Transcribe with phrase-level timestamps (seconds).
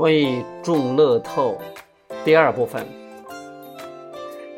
[0.00, 1.58] 关于中乐透
[2.24, 2.86] 第二部分。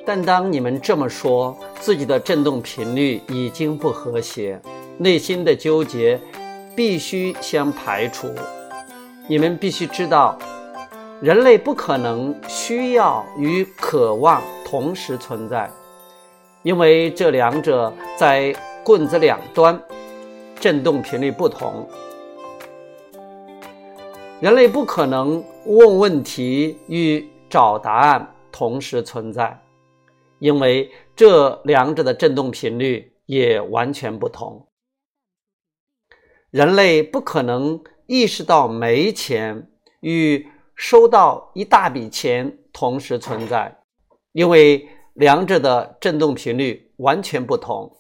[0.07, 4.61] 但当你们这么说，自己的振动频率已经不和谐，
[4.99, 6.21] 内心的纠结
[6.77, 8.29] 必须先排除。
[9.27, 10.39] 你们必须知道，
[11.21, 15.69] 人类不可能需要与渴望同时存在，
[16.63, 18.55] 因为这两者在
[18.85, 19.77] 棍子两端，
[20.61, 21.85] 振动频率不同。
[24.43, 29.57] 人类不可能问问题与找答案同时存在。
[30.41, 34.67] 因为这两者的振动频率也完全不同，
[36.51, 39.71] 人类不可能意识到没钱
[40.01, 43.79] 与收到一大笔钱同时存在，
[44.33, 47.97] 因为两者的振动频率完全不同。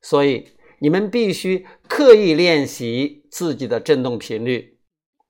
[0.00, 4.75] 所以你们必须刻意练习自己的振动频率，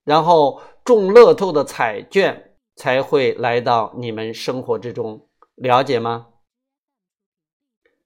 [0.06, 5.28] 然后中乐透的彩券才会来到你们生活之中。
[5.56, 6.28] 了解吗？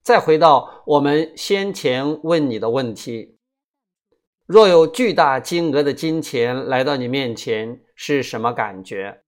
[0.03, 3.39] 再回到我们先前问你的问题：
[4.47, 9.23] 若有巨大金额的金钱来到你面前，是什么感觉？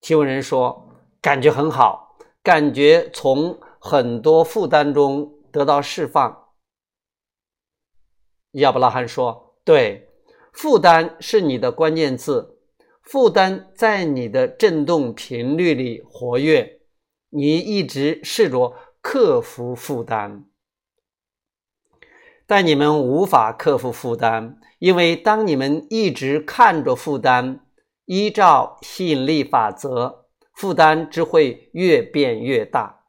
[0.00, 0.88] 提问人说
[1.22, 6.52] ：“感觉很好，感觉从很多负担中得到释放。”
[8.58, 10.13] 亚伯拉罕说：“对，
[10.54, 12.52] 负担是你的关键字。”
[13.04, 16.80] 负担在你的振动频率里活跃，
[17.28, 20.44] 你一直试着克服负担，
[22.46, 27.60] 但你们无法克服负担，因为当你们一直看着负担，
[28.06, 33.04] 依照吸引力法则，负担只会越变越大。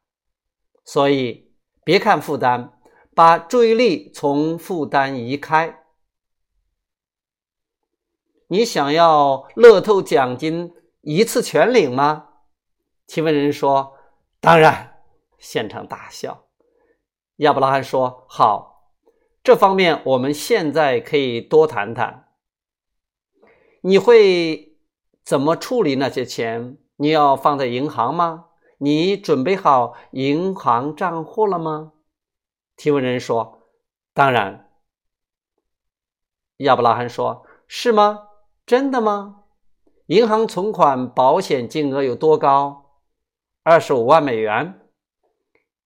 [0.84, 1.52] 所以，
[1.82, 2.74] 别看负担，
[3.14, 5.85] 把注意力从负担移开。
[8.48, 12.28] 你想要乐透奖金一次全领吗？
[13.06, 13.96] 提问人说
[14.40, 15.02] ：“当然。”
[15.38, 16.46] 现场大笑。
[17.36, 18.92] 亚伯拉罕说：“好，
[19.42, 22.28] 这方面我们现在可以多谈谈。
[23.82, 24.76] 你会
[25.24, 26.78] 怎么处理那些钱？
[26.96, 28.46] 你要放在银行吗？
[28.78, 31.92] 你准备好银行账户了吗？”
[32.76, 33.68] 提问人说
[34.14, 34.70] ：“当然。”
[36.58, 38.28] 亚伯拉罕说：“是吗？”
[38.66, 39.44] 真的吗？
[40.06, 42.98] 银行存款保险金额有多高？
[43.62, 44.80] 二十五万美元。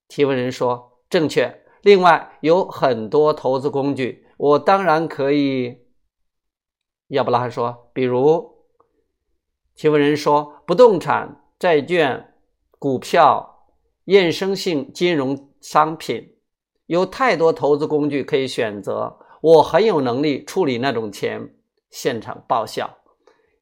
[0.08, 5.86] 提问人说：“正确。”另外有很多投资工具，我当然可以。
[7.08, 8.50] 亚伯拉罕说：“比如？”
[9.76, 12.32] 提问人说：“不动产、债券、
[12.78, 13.66] 股票、
[14.06, 16.34] 衍生性金融商品，
[16.86, 19.18] 有太多投资工具可以选择。
[19.42, 21.54] 我很有能力处理那种钱。”
[21.90, 22.98] 现场爆笑，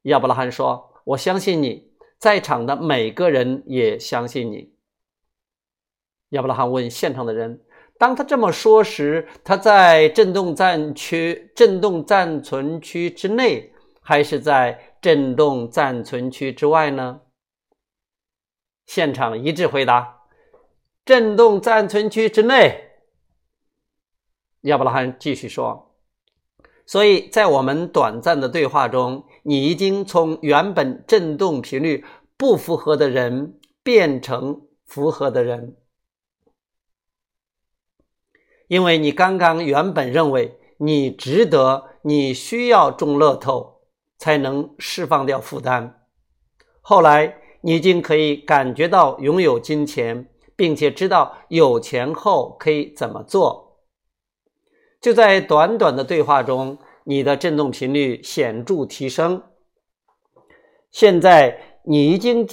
[0.03, 4.75] 亚伯拉罕说：“我相信你，在场的每个人也相信你。”
[6.31, 7.65] 亚伯拉罕问现场的人
[7.99, 17.22] ：“当他这么说时，他在震动暂区、震动暂存区之内，还是在震动暂存区之外呢？”
[18.84, 20.25] 现场一致回答
[21.04, 22.84] ：“震动暂存区之内。”
[24.63, 25.88] 亚伯拉罕继续说。
[26.89, 32.03] 所以在我们短暂的对话中，你已经从原本振动频率
[32.39, 35.77] 不符合的人变成符合的人，
[38.69, 43.83] 因为你刚刚原本认为你值得、你需要中乐透
[44.17, 46.07] 才能释放掉负担，
[46.81, 53.67] 后来你已经可以感觉到拥有金钱，并且知道有钱后可以怎么做。
[55.00, 59.42] 就在短短的对话中，你的振动频率显著提升。
[60.91, 62.47] 现在你已经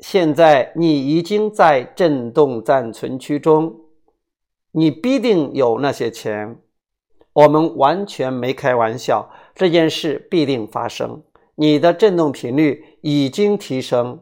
[0.00, 3.80] 现在你已经在振动暂存区中，
[4.72, 6.60] 你必定有那些钱。
[7.32, 11.22] 我们完全没开玩笑，这件事必定发生。
[11.54, 14.20] 你的振动频率已经提升，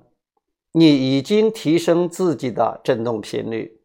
[0.73, 3.76] 你已经提升自己的振动频率。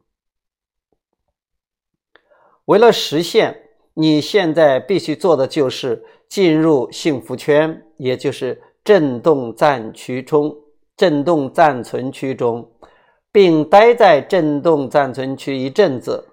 [2.72, 3.64] 为了实现，
[3.96, 10.56] 你现在必须做的就是进入幸福圈，也就是振动暂区中、
[10.96, 12.72] 振动暂存区中，
[13.30, 16.30] 并待在振动暂存区一阵子。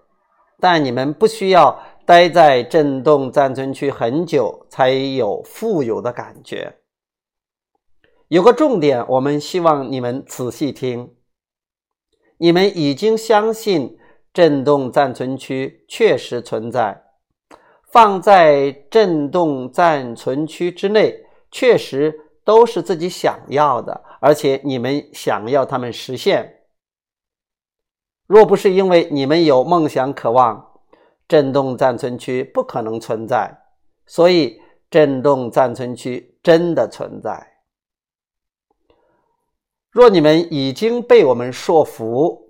[0.61, 1.77] 但你们不需要
[2.07, 6.77] 待在振动暂存区很久才有富有的感觉。
[8.29, 11.17] 有个重点，我们希望你们仔细听。
[12.37, 13.99] 你们已经相信。
[14.39, 17.03] 振动暂存区确实存在，
[17.91, 22.15] 放在震动暂存区之内，确实
[22.45, 26.61] 都是自己想要的，而且你们想要他们实现。
[28.29, 30.65] 若不是因为你们有梦想渴望，
[31.27, 33.53] 震动暂存区不可能存在。
[34.07, 37.45] 所以，震动暂存区真的存在。
[39.91, 42.48] 若你们已经被我们说服，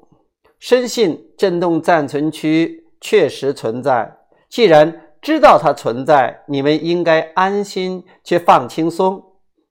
[0.58, 4.16] 深信震动暂存区确实存在，
[4.48, 9.22] 既然知道它存在，你们应该安心却放轻松。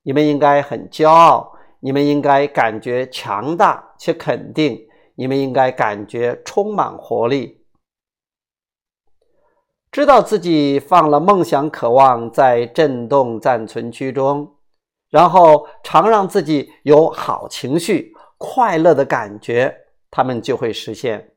[0.04, 1.51] 你们应该很骄傲，
[1.81, 4.80] 你们应该感觉强大且肯定，
[5.16, 7.66] 你们应该感觉充满活力。
[9.92, 14.56] 知道自己放了梦想、渴望在震动暂存区中，
[15.10, 19.75] 然后常让自己有好情绪、快乐的感觉，
[20.09, 21.33] 他们就会实现。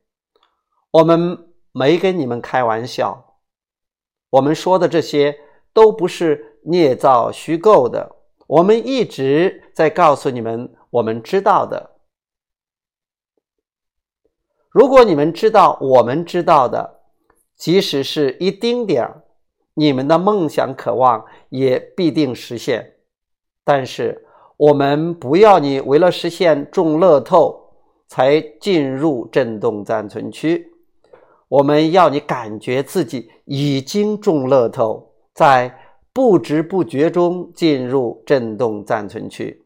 [0.91, 3.37] 我们没跟你们开玩笑，
[4.29, 5.37] 我们说的这些
[5.73, 8.15] 都不是捏造虚构的，
[8.47, 11.97] 我们一直在告诉你们我们知道的。
[14.69, 17.01] 如果你们知道我们知道的。
[17.53, 19.21] 即使是一丁点儿，
[19.75, 22.95] 你们的梦想渴望也必定实现。
[23.63, 24.25] 但是，
[24.57, 27.60] 我们不要你为了实现中乐透
[28.11, 30.69] 才进入震动暂存区，
[31.47, 35.79] 我们要你感觉自己已经中乐透，在
[36.11, 39.63] 不知不觉中进入震动暂存区。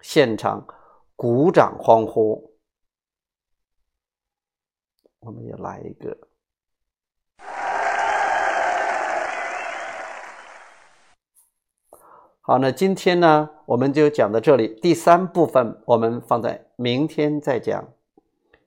[0.00, 0.66] 现场
[1.14, 2.56] 鼓掌欢呼。
[5.20, 6.18] 我们也来一个。
[12.40, 14.76] 好，那今天呢，我们就讲到这里。
[14.82, 17.92] 第三部分我们放在明天再讲。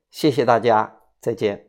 [0.09, 1.67] 谢谢大家，再见。